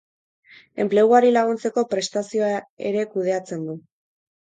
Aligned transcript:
Enpleguari 0.83 1.29
laguntzeko 1.35 1.85
prestazioa 1.93 2.51
ere 2.93 3.07
kudeatzen 3.15 3.73
du. 3.73 3.81